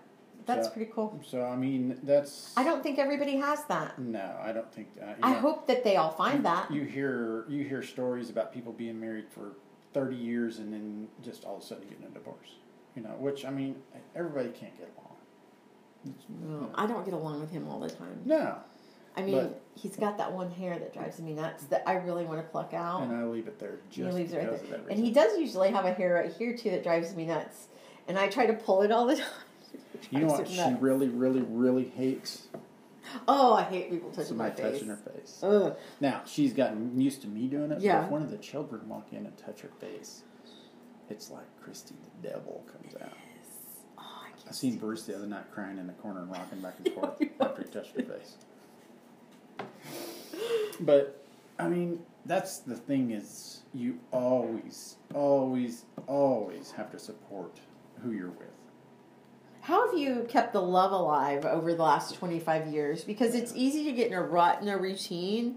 [0.46, 1.18] That's So- pretty cool.
[1.24, 3.98] So I mean, that's I don't think everybody has that.
[3.98, 4.88] no, I don't think.
[5.00, 6.70] Uh, I know, hope that they all find that.
[6.70, 9.52] You hear you hear stories about people being married for
[9.94, 12.56] thirty years and then just all of a sudden getting a divorce.
[12.94, 13.76] You know, which I mean,
[14.14, 16.14] everybody can't get along.
[16.42, 18.20] No, I don't get along with him all the time.
[18.26, 18.56] No,
[19.16, 22.24] I mean, But- he's got that one hair that drives me nuts that I really
[22.24, 23.02] want to pluck out.
[23.02, 24.80] and I leave it there he just leaves it right there.
[24.90, 27.68] And he does usually have a hair right here too that drives me nuts.
[28.06, 29.26] And I try to pull it all the time.
[30.10, 32.48] You know what she really, really, really hates?
[33.28, 34.72] Oh, I hate people touching my Somebody face.
[34.72, 35.40] touching her face.
[35.42, 35.76] Ugh.
[36.00, 37.80] Now she's gotten used to me doing it.
[37.80, 37.98] Yeah.
[38.00, 40.22] But if one of the children walk in and touch her face,
[41.10, 43.12] it's like Christy the devil comes out.
[43.98, 46.74] Oh, I I seen Bruce the other night crying in the corner and rocking back
[46.84, 48.36] and forth after he touched her face.
[50.80, 51.24] But
[51.58, 57.58] I mean, that's the thing is you always, always, always have to support
[58.02, 58.48] who you're with.
[59.64, 63.02] How have you kept the love alive over the last 25 years?
[63.02, 65.56] Because it's easy to get in a rut and a routine.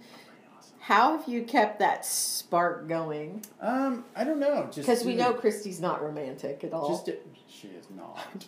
[0.80, 3.44] How have you kept that spark going?
[3.60, 4.70] Um, I don't know.
[4.72, 6.88] Just Because we know Christy's not romantic at all.
[6.88, 7.10] Just
[7.50, 8.46] she is not.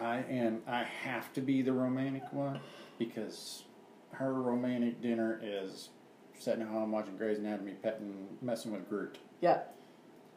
[0.00, 0.62] I am.
[0.66, 2.58] I have to be the romantic one
[2.98, 3.64] because
[4.12, 5.90] her romantic dinner is
[6.38, 9.18] sitting at home watching Grey's Anatomy, petting, messing with Groot.
[9.42, 9.64] yeah.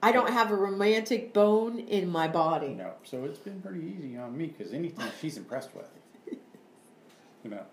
[0.04, 2.70] I don't have a romantic bone in my body.
[2.70, 5.90] No, so it's been pretty easy on me because anything she's impressed with,
[7.44, 7.64] you know.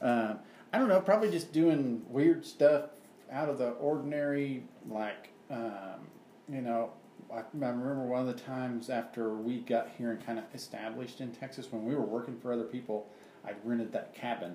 [0.00, 0.38] Um,
[0.72, 1.00] I don't know.
[1.00, 2.90] Probably just doing weird stuff
[3.30, 6.08] out of the ordinary, like, um,
[6.50, 6.90] you know,
[7.32, 11.20] I, I remember one of the times after we got here and kind of established
[11.20, 13.06] in Texas when we were working for other people,
[13.44, 14.54] I rented that cabin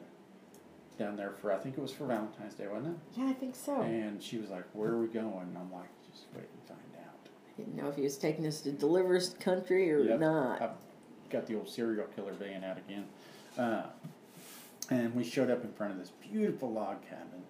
[0.98, 3.20] down there for, I think it was for Valentine's Day, wasn't it?
[3.20, 3.82] Yeah, I think so.
[3.82, 5.48] And she was like, Where are we going?
[5.48, 7.20] And I'm like, Just wait and find out.
[7.26, 10.20] I didn't know if he was taking us to Deliverance Country or Yep.
[10.20, 10.62] not.
[10.62, 10.70] I've
[11.30, 13.06] got the old serial killer van out again.
[13.58, 13.84] Uh,
[14.90, 17.44] and we showed up in front of this beautiful log cabin,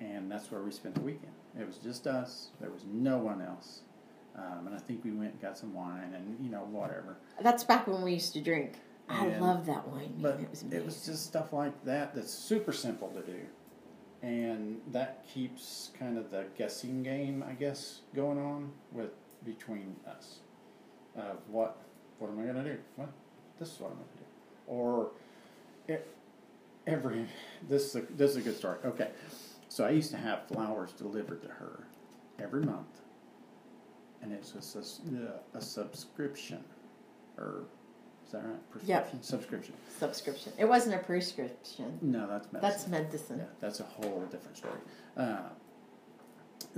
[0.00, 1.32] and that's where we spent the weekend.
[1.58, 3.80] It was just us, there was no one else.
[4.36, 7.16] Um, and I think we went and got some wine and, you know, whatever.
[7.40, 8.74] That's back when we used to drink.
[9.08, 10.14] I love that wine.
[10.20, 10.80] But it was amazing.
[10.80, 13.38] it was just stuff like that that's super simple to do.
[14.22, 19.10] And that keeps kind of the guessing game, I guess, going on with
[19.44, 20.38] between us
[21.16, 21.76] of what
[22.18, 22.78] what am I going to do?
[22.96, 23.08] Well,
[23.58, 24.24] this is what I'm going to do.
[24.66, 25.10] Or
[25.88, 26.08] it,
[26.86, 27.26] every
[27.68, 28.78] this is a, this is a good story.
[28.84, 29.10] Okay,
[29.68, 31.86] so I used to have flowers delivered to her
[32.38, 33.00] every month,
[34.22, 34.76] and it's just
[35.54, 36.62] a subscription,
[37.36, 37.64] or
[38.26, 38.70] is that right?
[38.70, 39.74] Prescription subscription.
[39.98, 40.52] subscription.
[40.58, 41.98] It wasn't a prescription.
[42.00, 42.70] No, that's medicine.
[42.70, 43.38] That's medicine.
[43.38, 44.78] Yeah, that's a whole different story.
[45.16, 45.40] Uh,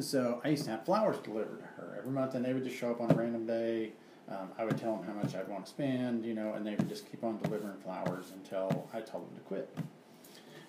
[0.00, 2.76] so I used to have flowers delivered to her every month, and they would just
[2.76, 3.92] show up on a random day.
[4.28, 6.74] Um, I would tell them how much I'd want to spend, you know, and they
[6.74, 9.76] would just keep on delivering flowers until I told them to quit.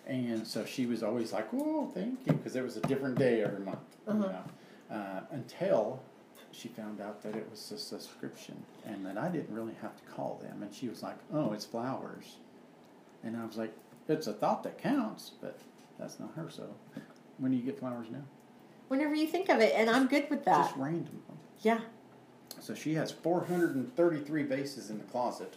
[0.05, 3.43] And so she was always like, "Oh, thank you," because it was a different day
[3.43, 4.31] every month, you Uh-huh.
[4.89, 4.95] know.
[4.95, 5.99] Uh, until
[6.51, 10.03] she found out that it was a subscription and that I didn't really have to
[10.05, 10.63] call them.
[10.63, 12.37] And she was like, "Oh, it's flowers,"
[13.23, 13.73] and I was like,
[14.07, 15.59] "It's a thought that counts, but
[15.99, 16.75] that's not her." So,
[17.37, 18.23] when do you get flowers now?
[18.87, 20.67] Whenever you think of it, and I'm good with that.
[20.67, 21.21] Just random.
[21.61, 21.79] Yeah.
[22.59, 25.55] So she has 433 vases in the closet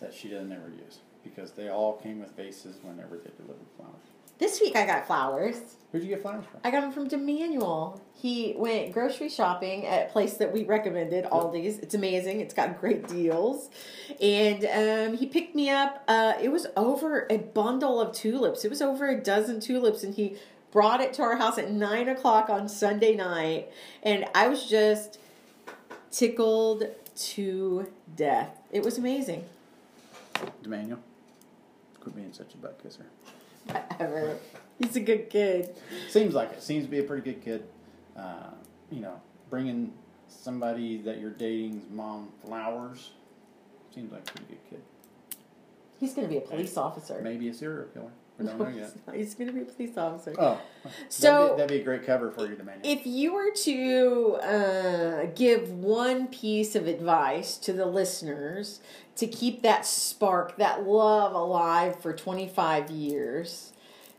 [0.00, 4.06] that she doesn't ever use because they all came with vases whenever they delivered flowers.
[4.38, 5.56] This week I got flowers.
[5.90, 6.60] Where'd you get flowers from?
[6.62, 8.02] I got them from Demanuel.
[8.14, 11.78] He went grocery shopping at a place that we recommended, Aldi's.
[11.78, 12.40] It's amazing.
[12.40, 13.70] It's got great deals.
[14.20, 16.04] And um, he picked me up.
[16.06, 18.62] Uh, it was over a bundle of tulips.
[18.64, 20.36] It was over a dozen tulips, and he
[20.76, 23.70] brought it to our house at nine o'clock on Sunday night.
[24.02, 25.18] And I was just
[26.10, 26.84] tickled
[27.16, 28.50] to death.
[28.70, 29.46] It was amazing.
[30.62, 30.98] Demanuel.
[31.98, 33.06] Quit being such a butt kisser.
[33.64, 34.36] Whatever.
[34.78, 35.74] He's a good kid.
[36.10, 36.62] Seems like it.
[36.62, 37.64] Seems to be a pretty good kid.
[38.14, 38.50] Uh,
[38.90, 39.94] you know, bringing
[40.28, 43.12] somebody that you're dating's mom flowers
[43.94, 44.82] seems like a pretty good kid.
[45.98, 47.18] He's going to be a police officer.
[47.22, 48.12] Maybe a serial killer.
[48.38, 48.92] We don't know yet.
[49.14, 50.34] He's going to be a police officer.
[50.38, 50.60] Oh,
[51.08, 52.80] So- that'd, be, that'd be a great cover for you, Demanuel.
[52.84, 58.80] If you were to uh, give one piece of advice to the listeners
[59.16, 63.72] to keep that spark, that love alive for 25 years,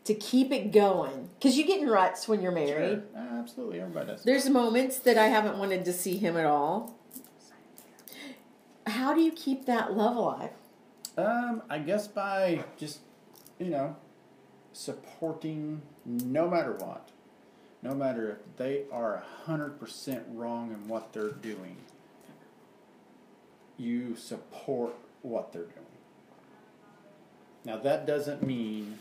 [0.05, 3.03] to keep it going, because you get in ruts when you're married.
[3.13, 3.21] Sure.
[3.21, 4.23] Uh, absolutely, everybody does.
[4.23, 6.95] There's moments that I haven't wanted to see him at all.
[8.87, 10.51] How do you keep that love alive?
[11.17, 12.99] Um, I guess by just,
[13.59, 13.95] you know,
[14.77, 17.09] supporting no matter what.
[17.81, 21.77] No matter if they are 100% wrong in what they're doing,
[23.77, 25.85] you support what they're doing.
[27.65, 28.99] Now, that doesn't mean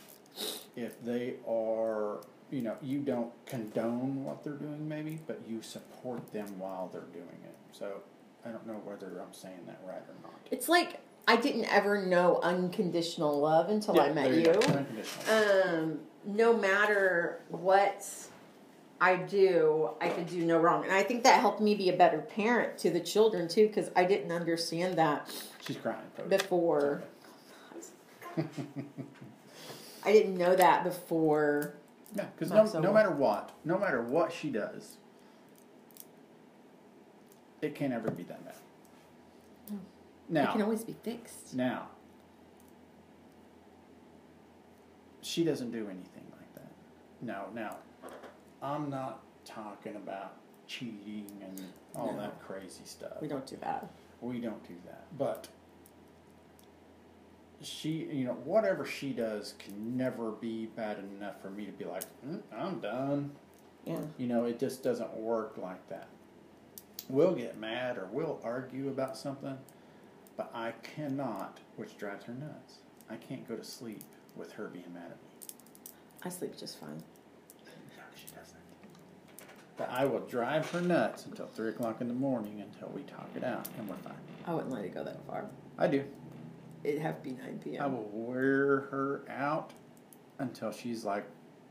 [0.77, 6.33] if they are, you know, you don't condone what they're doing, maybe, but you support
[6.33, 7.57] them while they're doing it.
[7.73, 8.03] So,
[8.45, 10.35] I don't know whether I'm saying that right or not.
[10.51, 14.53] It's like I didn't ever know unconditional love until I met you.
[15.33, 18.07] um, no matter what
[19.01, 20.85] I do, I could do no wrong.
[20.85, 23.91] And I think that helped me be a better parent to the children too, because
[23.97, 25.29] I didn't understand that
[25.61, 25.99] She's crying.
[26.17, 26.29] folks.
[26.29, 27.03] before.
[30.05, 31.75] I didn't know that before.
[32.15, 34.97] Yeah, because no, so no matter what, no matter what she does,
[37.61, 38.55] it can't ever be that bad.
[40.31, 41.55] It can always be fixed.
[41.55, 41.89] now,
[45.23, 46.73] she doesn't do anything like that.
[47.21, 47.77] No, now,
[48.62, 50.35] I'm not talking about
[50.67, 51.61] cheating and
[51.95, 52.19] all No.
[52.19, 53.21] that crazy stuff.
[53.21, 53.89] We don't do that.
[54.21, 55.05] We don't do that.
[55.17, 55.49] But
[57.62, 61.85] she, you know, whatever she does can never be bad enough for me to be
[61.85, 63.33] like, mm, I'm done.
[63.85, 64.01] Yeah.
[64.19, 66.09] You know, it just doesn't work like that.
[67.09, 69.59] We'll get mad or we'll argue about something,
[70.37, 72.79] but I cannot, which drives her nuts.
[73.09, 74.03] I can't go to sleep
[74.35, 75.55] with her being mad at me.
[76.22, 77.03] I sleep just fine.
[77.64, 78.57] No, she doesn't.
[79.77, 83.29] But I will drive her nuts until 3 o'clock in the morning until we talk
[83.35, 84.14] it out and we're fine.
[84.46, 85.46] I wouldn't let it go that far.
[85.79, 86.05] I do.
[86.85, 87.83] It'd have to be 9 p.m.
[87.83, 89.72] I will wear her out
[90.38, 91.27] until she's like,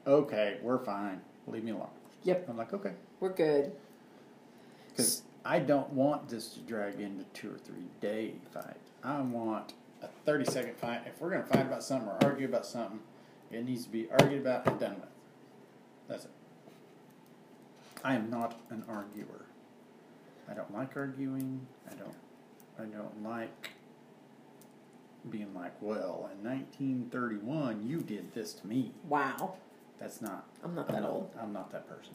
[0.06, 1.21] okay, we're fine.
[1.47, 1.88] leave me alone.
[2.23, 2.47] Yep.
[2.49, 2.93] I'm like, okay.
[3.19, 3.71] We're good.
[4.89, 8.78] Because I don't want this to drag into two or three day fight.
[9.04, 11.02] I want a 30 second fight.
[11.06, 13.00] If we're going to fight about something or argue about something,
[13.52, 15.10] it needs to be argued about and done with.
[16.08, 16.32] That's it.
[18.04, 19.46] I am not an arguer.
[20.50, 21.68] I don't like arguing.
[21.90, 22.16] I don't.
[22.78, 23.70] I don't like
[25.30, 28.92] being like, well, in 1931, you did this to me.
[29.08, 29.56] Wow.
[30.00, 30.48] That's not.
[30.64, 31.32] I'm not I'm that not, old.
[31.40, 32.14] I'm not that person.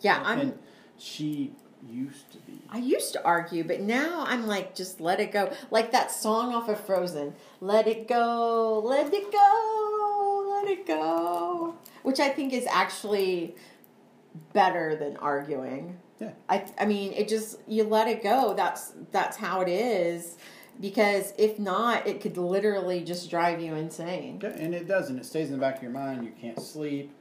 [0.00, 0.40] Yeah, I'm.
[0.40, 0.58] And
[0.96, 1.52] she
[1.86, 2.60] used to be.
[2.68, 5.52] I used to argue, but now I'm like, just let it go.
[5.70, 7.34] Like that song off of Frozen.
[7.60, 11.74] Let it go, let it go, let it go.
[12.02, 13.54] Which I think is actually
[14.52, 15.98] better than arguing.
[16.20, 16.32] Yeah.
[16.48, 18.54] I I mean, it just you let it go.
[18.54, 20.36] That's that's how it is.
[20.80, 24.38] Because if not, it could literally just drive you insane.
[24.40, 25.18] Yeah, and it doesn't.
[25.18, 26.24] it stays in the back of your mind.
[26.24, 27.12] You can't sleep.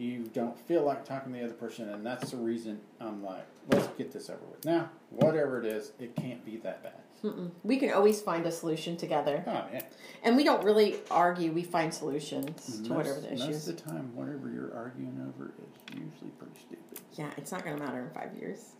[0.00, 3.44] You don't feel like talking to the other person, and that's the reason I'm like,
[3.70, 4.64] let's get this over with.
[4.64, 6.94] Now, whatever it is, it can't be that bad.
[7.22, 7.50] Mm-mm.
[7.64, 9.82] We can always find a solution together, Oh, yeah.
[10.22, 11.52] and we don't really argue.
[11.52, 13.68] We find solutions And to whatever most- the Most issues.
[13.68, 17.00] of the time, whatever you're arguing over is usually pretty stupid.
[17.12, 18.70] Yeah, it's not going to matter in five years.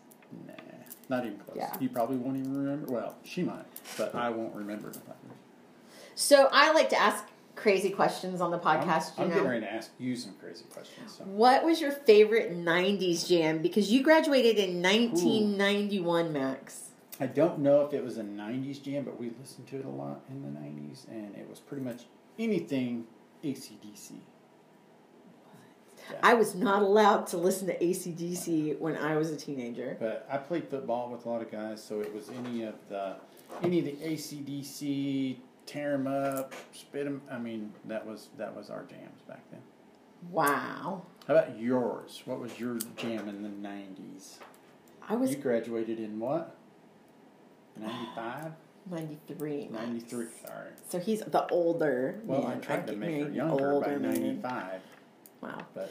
[0.47, 0.55] Nah,
[1.11, 1.59] not even close.
[1.59, 1.77] Yeah.
[1.81, 2.91] You probably won't even remember.
[2.91, 3.67] Well, she might,
[3.99, 4.97] but I won't remember it.
[6.15, 7.25] So I like to ask
[7.61, 9.13] crazy questions on the I'm, podcast.
[9.19, 11.17] I'm you getting ready to ask you some crazy questions.
[11.19, 11.25] So.
[11.25, 13.61] what was your favorite '90s jam?
[13.61, 16.91] Because you graduated in 1991, Max.
[17.21, 19.91] I don't know if it was a 90s jam, but we listened to it a
[19.91, 22.05] lot in the 90s, and it was pretty much
[22.39, 23.05] anything
[23.45, 24.13] ACDC.
[26.11, 26.17] Yeah.
[26.23, 29.99] I was not allowed to listen to ACDC when I was a teenager.
[30.01, 33.17] But I played football with a lot of guys, so it was any of the
[33.63, 35.37] any of the ACDC,
[35.71, 37.23] tear 'em up, spit them.
[37.31, 39.61] I mean, that was that was our jams back then.
[40.31, 41.03] Wow.
[41.27, 42.23] How about yours?
[42.25, 44.39] What was your jam in the 90s?
[45.09, 46.57] I was You graduated in what?
[47.77, 48.53] '95.
[48.91, 49.69] 93.
[49.71, 50.71] 93, Sorry.
[50.89, 52.21] So he's the older.
[52.25, 52.57] Well, man.
[52.57, 54.13] I tried to make her younger by older man.
[54.43, 54.81] 95,
[55.41, 55.67] Wow.
[55.75, 55.91] but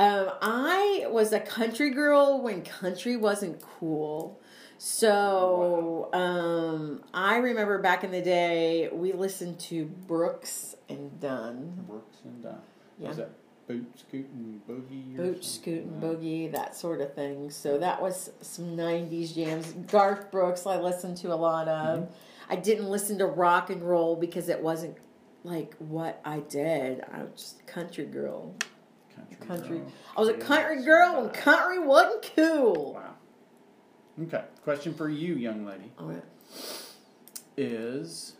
[0.00, 4.40] Um, I was a country girl when country wasn't cool.
[4.78, 11.84] So um, I remember back in the day, we listened to Brooks and Dunn.
[11.88, 12.60] Brooks and Dunn.
[12.98, 13.08] Yeah.
[13.08, 13.30] Was that
[13.66, 15.16] Boot Scootin' Boogie?
[15.16, 16.18] Boot something Scootin' like?
[16.18, 17.50] Boogie, that sort of thing.
[17.50, 19.72] So that was some 90s jams.
[19.90, 22.00] Garth Brooks, I listened to a lot of.
[22.00, 22.12] Mm-hmm.
[22.48, 24.96] I didn't listen to rock and roll because it wasn't
[25.44, 27.02] like what I did.
[27.12, 28.54] I was just a country girl.
[29.14, 29.46] Country.
[29.46, 29.78] Country.
[29.78, 29.92] girl.
[30.16, 31.38] I was a country girl when somebody.
[31.40, 32.94] country wasn't cool.
[32.94, 33.07] Wow.
[34.22, 34.44] Okay.
[34.64, 36.20] Question for you, young lady, Oh, yeah.
[37.56, 38.34] is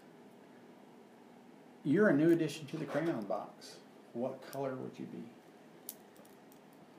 [1.85, 3.77] you're a new addition to the crayon box.
[4.13, 5.23] What color would you be?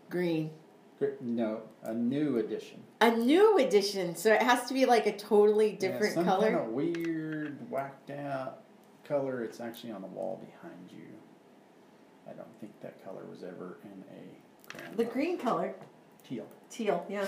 [0.10, 0.50] Green.
[0.98, 2.82] Gr- No, a new addition.
[3.02, 6.52] A new edition, so it has to be like a totally Yeah, different some color.
[6.52, 8.64] kind of weird, whacked out
[9.04, 9.44] color.
[9.44, 11.06] It's actually on the wall behind you.
[12.30, 15.14] I don't think that color was ever in a crayon the box.
[15.14, 15.74] green color,
[16.28, 16.46] teal.
[16.70, 17.26] teal, yeah,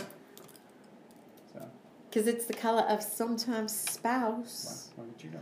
[2.11, 4.89] because it's the color of sometimes spouse.
[4.97, 5.39] what did you know?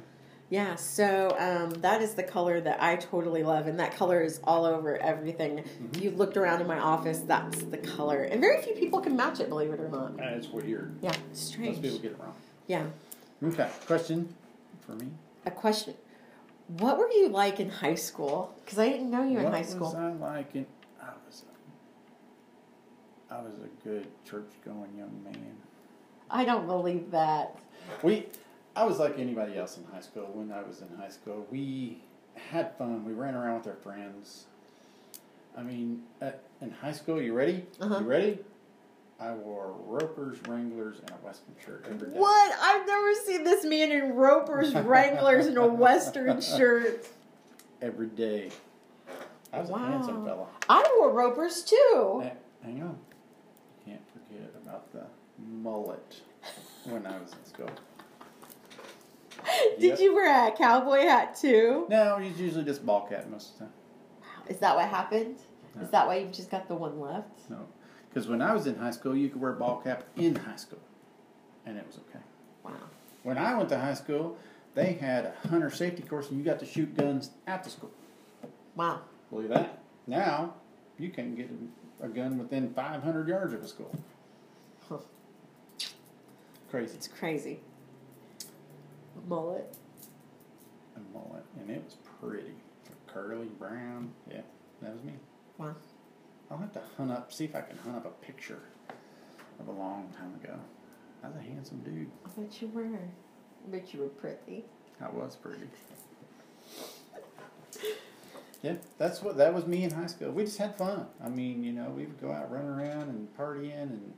[0.51, 4.39] Yeah, so um, that is the color that I totally love, and that color is
[4.43, 5.63] all over everything.
[5.93, 9.15] If you looked around in my office, that's the color, and very few people can
[9.15, 10.19] match it, believe it or not.
[10.19, 10.95] Uh, it's weird.
[11.01, 11.75] Yeah, strange.
[11.77, 12.36] Most people get it wrong.
[12.67, 12.86] Yeah,
[13.43, 14.34] Okay, question
[14.82, 15.08] for me.
[15.45, 15.93] a question:
[16.67, 18.55] What were you like in high school?
[18.63, 19.91] Because I didn't know you in high school.
[19.93, 20.21] what was.
[20.21, 20.55] I like?
[20.55, 20.65] In,
[21.01, 21.43] I was.
[23.29, 25.58] A, I was a good church-going young man.
[26.31, 27.55] I don't believe that.
[28.03, 28.27] We,
[28.75, 30.29] I was like anybody else in high school.
[30.33, 32.01] When I was in high school, we
[32.35, 33.03] had fun.
[33.05, 34.45] We ran around with our friends.
[35.57, 37.65] I mean, at, in high school, you ready?
[37.81, 37.99] Uh-huh.
[37.99, 38.39] You ready?
[39.19, 42.17] I wore Ropers, Wranglers, and a Western shirt every day.
[42.17, 42.55] What?
[42.61, 47.05] I've never seen this man in Ropers, Wranglers, and a Western shirt.
[47.81, 48.51] Every day.
[49.51, 49.77] I was Wow.
[49.77, 50.45] a handsome fella.
[50.69, 52.23] I wore Ropers too.
[52.63, 52.97] Hang on.
[53.85, 55.01] You can't forget about the
[55.47, 56.21] mullet
[56.86, 57.69] when I was in school.
[59.80, 59.99] Did Yep.
[59.99, 61.86] you wear a cowboy hat too?
[61.89, 63.73] No, it's usually just ball cap most of the time.
[64.21, 64.28] Wow.
[64.49, 65.38] Is that what happened?
[65.75, 65.82] No.
[65.84, 67.49] Is that why you've just got the one left?
[67.49, 67.60] No,
[68.10, 70.80] because when I was in high school, you could wear ball cap in high school,
[71.65, 72.23] and it was okay.
[72.63, 72.71] Wow.
[73.23, 74.38] When I went to high school,
[74.75, 77.91] they had a hunter safety course, and you got to shoot guns at the school.
[78.75, 79.02] Wow.
[79.30, 79.80] Believe that?
[80.08, 80.56] Now,
[80.97, 81.49] you can get
[82.02, 83.91] a, a gun within 500 yards of a school.
[86.69, 86.93] Crazy.
[86.95, 87.60] It's crazy.
[89.27, 89.75] Mullet.
[90.95, 92.53] A mullet, and it was pretty.
[93.08, 94.12] Curly brown.
[94.29, 94.41] Yeah,
[94.82, 95.13] that was me.
[95.58, 95.75] Wow.
[96.49, 98.62] I'll have to hunt up, see if I can hunt up a picture
[99.60, 100.58] of a long time ago.
[101.23, 102.10] I was a handsome dude.
[102.25, 102.86] I bet you were.
[102.86, 104.65] I bet you were pretty.
[105.01, 105.65] I was pretty.
[108.62, 110.32] Yeah, that's what that was me in high school.
[110.32, 111.08] We just had fun.
[111.23, 114.13] I mean, you know, we would go out, run around, and partying, and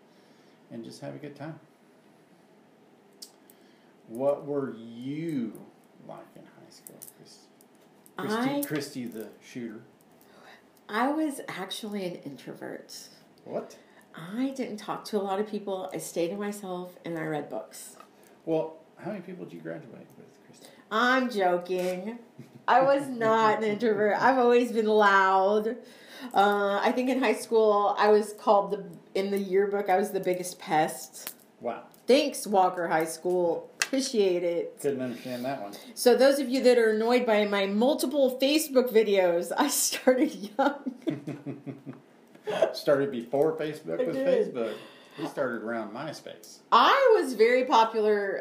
[0.72, 1.60] and just have a good time.
[4.08, 5.54] What were you
[6.08, 7.42] like in high school, Christy?
[8.18, 9.82] Christy, I Christy the shooter.
[10.90, 13.08] I was actually an introvert.
[13.46, 13.78] What?
[14.14, 15.90] I didn't talk to a lot of people.
[15.94, 17.96] I stayed to myself and I read books.
[18.46, 20.68] Well, how many people did you graduate with, Christy?
[20.92, 22.20] I'm joking.
[22.68, 24.18] I was not an introvert.
[24.20, 25.78] I've always been loud.
[26.34, 28.86] Uh, I think in high school I was called the
[29.20, 31.34] in the yearbook I was the biggest pest.
[31.60, 33.71] Wow, Thanks Walker High School.
[33.92, 34.80] Appreciate it.
[34.80, 35.74] couldn't understand that one.
[35.96, 41.92] So those of you that are annoyed by my multiple Facebook videos, I started young.
[42.74, 44.16] started before Facebook was.
[44.16, 44.74] Facebook.
[45.20, 46.60] We started around MySpace.
[46.72, 48.40] I was very popular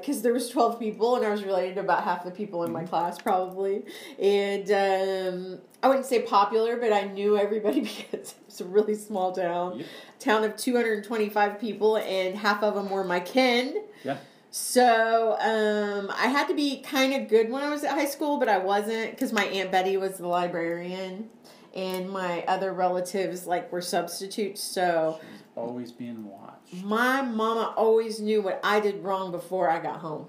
[0.00, 2.72] because there was twelve people, and I was related to about half the people in
[2.72, 3.84] my class, probably.
[4.18, 8.94] And um, I wouldn't say popular, but I knew everybody because it was a really
[8.94, 9.86] small town, Yep.
[10.18, 13.84] town of two hundred and twenty-five people, and half of them were my kin.
[14.02, 14.16] Yeah.
[14.50, 18.38] So um, I had to be kind of good when I was at high school,
[18.38, 21.28] but I wasn't because my aunt Betty was the librarian,
[21.74, 24.62] and my other relatives like were substitutes.
[24.62, 26.82] So She's always being watched.
[26.82, 30.26] my mama always knew what I did wrong before I got home.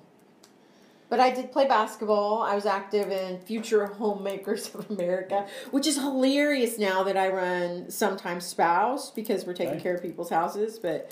[1.08, 2.43] But I did play basketball.
[2.43, 7.89] I was active in Future Homemakers of America, which is hilarious now that I run
[7.89, 9.82] sometimes spouse because we're taking Okay.
[9.84, 10.77] care of people's houses.
[10.77, 11.12] But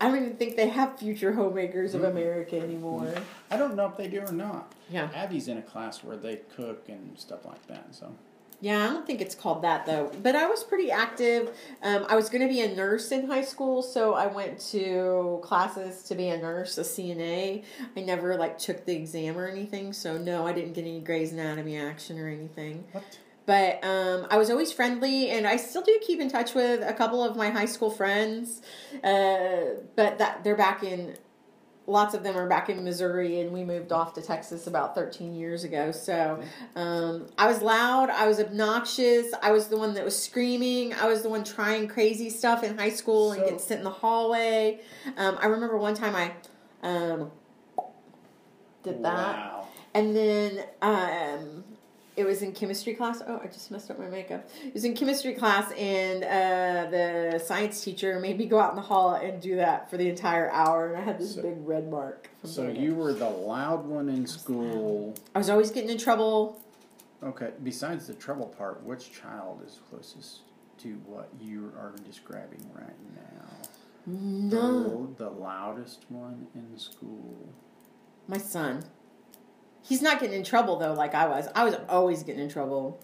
[0.00, 2.04] I don't even think they have Future Homemakers of.
[2.04, 3.12] America anymore.
[3.50, 4.72] I don't know if they do or not.
[4.88, 5.10] Yeah.
[5.14, 7.94] Abby's in a class where they cook and stuff like that.
[7.94, 8.12] So
[8.62, 10.10] Yeah, I don't think it's called that though.
[10.22, 11.50] But I was pretty active.
[11.82, 15.40] Um, I was going to be a nurse in high school, so I went to
[15.42, 17.64] classes to be a nurse, a CNA.
[17.96, 21.32] I never like took the exam or anything, so no, I didn't get any Grey's
[21.32, 22.84] Anatomy action or anything.
[22.92, 23.18] what?
[23.50, 26.94] But um, I was always friendly, and I still do keep in touch with a
[26.94, 28.62] couple of my high school friends.
[29.02, 31.16] Uh, but that they're back in.
[31.88, 35.34] Lots of them are back in Missouri, and we moved off to Texas about 13
[35.34, 35.90] years ago.
[35.90, 36.40] So
[36.76, 38.08] um, I was loud.
[38.08, 39.34] I was obnoxious.
[39.42, 40.94] I was the one that was screaming.
[40.94, 43.84] I was the one trying crazy stuff in high school and So- getting sit in
[43.84, 44.78] the hallway.
[45.16, 46.30] Um, I remember one time I
[46.86, 47.32] um,
[48.84, 49.36] did that.
[49.36, 49.66] Wow.
[49.92, 51.64] And then um,
[52.20, 53.22] it was in chemistry class.
[53.26, 54.48] Oh, I just messed up my makeup.
[54.64, 58.76] It was in chemistry class, and uh, the science teacher made me go out in
[58.76, 60.88] the hall and do that for the entire hour.
[60.92, 62.28] And I had this So- big red mark.
[62.40, 65.14] from So you were the loud one in school.
[65.34, 66.60] I was always getting in trouble.
[67.22, 67.50] Okay.
[67.62, 70.40] Besides the trouble part, which child is closest
[70.78, 73.68] to what you are describing right now?
[74.06, 77.48] No, The, the loudest one in school.
[78.28, 78.82] my son.
[79.90, 81.48] He's not getting in trouble though, like I was.
[81.54, 83.00] I was always getting in trouble.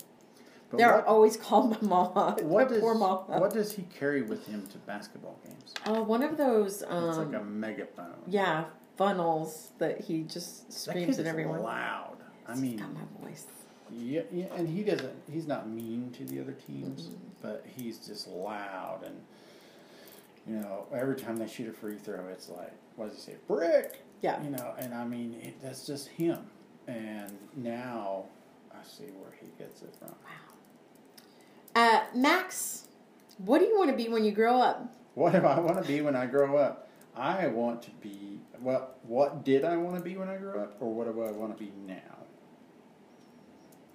[0.70, 2.36] But They're what, always called my mama.
[2.42, 3.40] what my does poor mama.
[3.40, 5.74] what does he carry with him to basketball games?
[5.84, 6.82] Oh, one of those.
[6.82, 8.14] It's Um, like a megaphone.
[8.28, 8.64] yeah,
[8.96, 11.60] funnels that he just screams at everyone.
[11.62, 12.16] loud.
[12.48, 13.46] I He's mean, got my voice.
[13.90, 15.12] Yeah, yeah, and he doesn't.
[15.30, 17.14] He's not mean to the other teams, Mm-hmm.
[17.42, 19.20] but he's just loud and
[20.46, 23.36] you know every time they shoot a free throw, it's like what does he say?
[23.48, 24.00] Brick.
[24.22, 24.40] Yeah.
[24.42, 26.38] You know, and I mean it, that's just him.
[26.86, 28.24] And now
[28.72, 30.14] I see where he gets it from.
[31.74, 32.84] Uh, Max,
[33.38, 34.94] what do you want to be when you grow up?
[35.14, 36.88] What do I want to be when I grow up?
[37.16, 38.94] I want to be well.
[39.02, 41.56] What did I want to be when I grew up, or what do I want
[41.56, 41.94] to be now?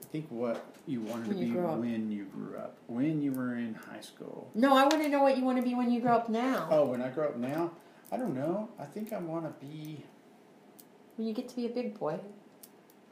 [0.02, 3.32] I think what you wanted When to you be when you grew up, when you
[3.32, 4.50] were in high school.
[4.56, 6.68] No, I want to know what you want to be when you grow up now.
[6.72, 7.72] Oh, when I grow up now,
[8.12, 8.70] I don't know.
[8.80, 10.04] I think I want to be,
[11.16, 12.20] When you get to be a big boy.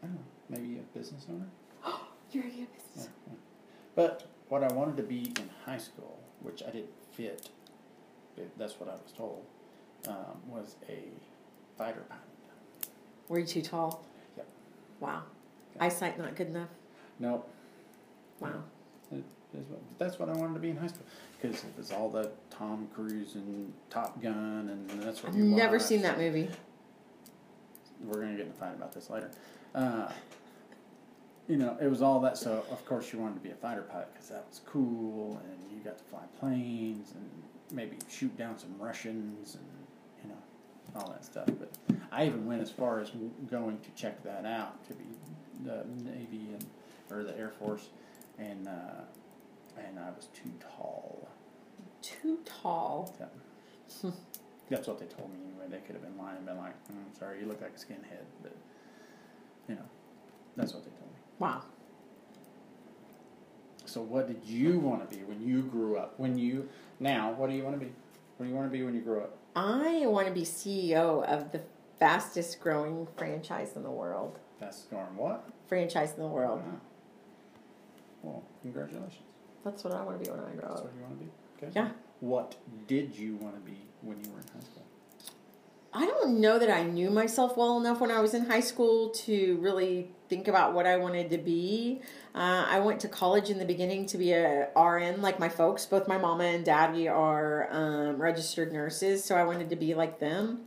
[0.02, 1.46] I don't know, maybe a business owner.
[1.86, 2.68] Oh, you're a business.
[2.96, 3.34] Yeah, yeah.
[3.96, 7.50] But what I wanted to be in high school, which I didn't fit,
[8.38, 9.44] it- that's what I was told,
[10.08, 11.00] um, was a
[11.78, 12.24] fighter pilot.
[13.28, 14.04] Were you too tall?
[14.38, 14.48] Yep.
[15.00, 15.24] Wow.
[15.76, 15.84] Yeah.
[15.84, 16.70] Eyesight not good enough?
[17.20, 17.44] No,
[18.40, 18.64] Wow.
[19.12, 19.24] it,
[19.98, 21.04] that's, what, I wanted to be in high school
[21.42, 25.44] because it was all the Tom Cruise and Top Gun, and that's what I've you
[25.44, 26.50] never seen that movie.
[28.02, 29.30] We're gonna get in a fight about this later.
[29.74, 30.12] Uh,
[31.48, 32.38] you know, it was all that.
[32.38, 35.78] So of course you wanted to be a fighter pilot because that was cool, and
[35.78, 37.30] you got to fly planes and
[37.72, 39.66] maybe shoot down some Russians and
[40.24, 40.38] you know
[40.96, 41.48] all that stuff.
[41.48, 41.72] But
[42.12, 43.12] I even went as far as
[43.50, 45.06] going to check that out to be
[45.64, 46.66] the Navy and
[47.12, 47.90] or the Air Force,
[48.38, 49.02] and uh,
[49.78, 51.28] and I was too tall.
[52.02, 53.16] Too tall.
[53.20, 54.12] Yeah.
[54.70, 55.66] That's what they told me anyway.
[55.70, 58.26] They could have been lying and been like, mm, sorry, you look like a skinhead.
[58.44, 58.56] But,
[59.70, 59.82] you know,
[60.58, 61.20] that's what they told me.
[61.38, 61.62] Wow.
[63.86, 66.14] So, what did you want to be when you grew up?
[66.18, 66.68] When you,
[67.00, 67.92] now, what do you want to be?
[68.38, 69.38] What do you want to be when you grow up?
[69.56, 71.62] I want to be CEO of the
[72.00, 74.38] fastest growing franchise in the world.
[74.60, 75.48] Fastest growing what?
[75.68, 76.62] Franchise in the world.
[76.66, 76.80] Wow.
[78.22, 79.24] Well, congratulations.
[79.64, 80.86] That's what I want to be when I grow That's up.
[80.86, 81.32] what you want to be?
[81.68, 81.72] Okay.
[81.76, 81.90] Yeah.
[82.20, 82.56] What
[82.88, 84.84] did you want to be when you were in high school?
[85.92, 89.10] I don't know that I knew myself well enough when I was in high school
[89.10, 92.02] to really think about what I wanted to be.
[92.36, 95.88] Uh, I went to college in the beginning to be a RN, like my folks.
[95.88, 100.20] Both my mama and daddy are um, registered nurses, so I wanted to be like
[100.20, 100.62] them.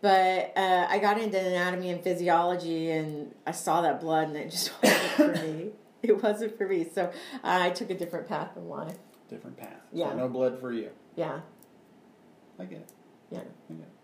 [0.00, 4.50] But uh, I got into anatomy and physiology, and I saw that blood, and it
[4.50, 5.70] just wasn't for me.
[6.02, 8.96] It wasn't for me, so I took a different path in life.
[9.28, 9.80] Different path.
[9.92, 10.10] Yeah.
[10.10, 10.90] So no blood for you.
[11.16, 11.40] Yeah,
[12.58, 12.92] I get it.
[13.30, 13.38] yeah.
[13.38, 14.01] I get it.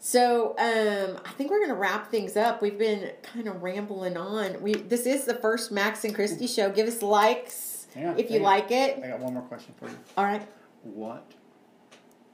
[0.00, 2.62] So um, I think we're going to wrap things up.
[2.62, 4.62] We've been kind of rambling on.
[4.62, 6.70] We this is the first Max and Christy show.
[6.70, 9.00] Give us likes on, if you like it.
[9.02, 9.96] I got one more question for you.
[10.16, 10.46] All right.
[10.84, 11.32] What,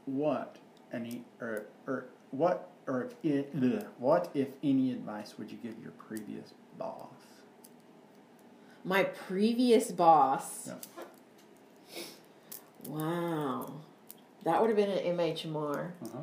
[0.05, 0.57] what,
[0.93, 5.93] any, or, or what, or if, ugh, what if any advice would you give your
[5.93, 7.09] previous boss?
[8.85, 10.69] My previous boss.
[10.69, 12.03] Yeah.
[12.87, 13.73] Wow.
[14.45, 15.93] That would have been an MHMR.
[16.03, 16.19] Uh huh.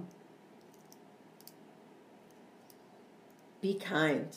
[3.61, 4.27] Be kind.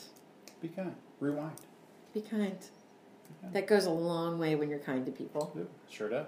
[0.60, 0.94] Be kind.
[1.20, 1.56] Rewind.
[2.12, 2.58] Be kind.
[2.58, 3.54] Be kind.
[3.54, 5.52] That goes a long way when you're kind to people.
[5.56, 6.26] Yep, Sure does.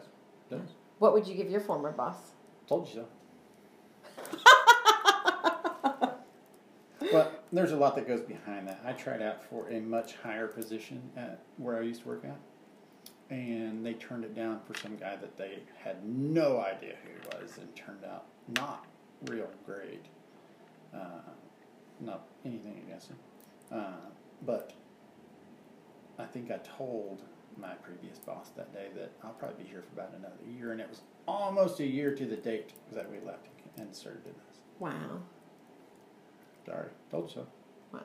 [0.50, 0.60] Does.
[0.98, 2.16] What would you give your former boss?
[2.66, 4.46] Told you so.
[7.12, 8.80] But there's a lot that goes behind that.
[8.84, 12.36] I tried out for a much higher position at where I used to work at,
[13.30, 17.40] and they turned it down for some guy that they had no idea who he
[17.40, 18.24] was, and turned out
[18.56, 18.86] not
[19.26, 20.04] real great.
[20.94, 21.20] Uh,
[22.00, 23.16] not anything against him,
[23.72, 24.10] uh,
[24.42, 24.72] but
[26.18, 27.22] I think I told
[27.58, 30.80] my previous boss that day that I'll probably be here for about another year, and
[30.80, 34.58] it was almost a year to the date that we left and started doing this.
[34.78, 35.22] Wow.
[36.66, 37.46] Sorry, told you so.
[37.92, 38.00] Wow.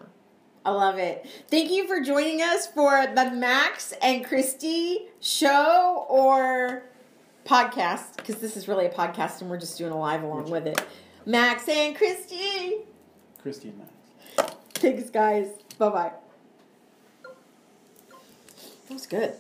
[0.64, 1.26] I love it.
[1.50, 6.84] Thank you for joining us for the Max and Christy show or
[7.46, 10.68] podcast, because this is really a podcast and we're just doing a live along with
[10.68, 10.80] it.
[11.26, 12.86] Max and Christy.
[13.42, 13.92] Christy and Max.
[14.76, 15.48] Thanks, guys.
[15.78, 16.12] Bye bye.
[18.88, 19.36] That was good.